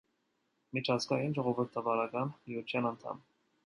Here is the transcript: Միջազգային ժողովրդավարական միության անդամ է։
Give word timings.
Միջազգային 0.77 1.37
ժողովրդավարական 1.41 2.35
միության 2.51 2.93
անդամ 2.95 3.27
է։ 3.27 3.29